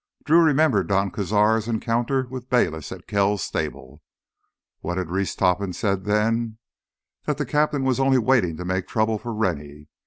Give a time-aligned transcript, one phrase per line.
[0.23, 4.01] Drew remembered Don Cazar's encounter with Bayliss at Kells' stable.
[4.79, 6.57] What had Reese Topham said then?
[7.25, 9.89] That the captain was only waiting to make trouble for Rennie.